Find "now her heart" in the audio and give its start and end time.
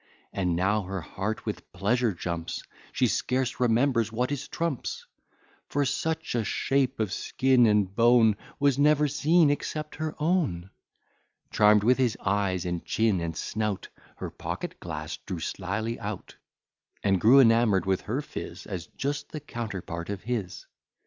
0.55-1.45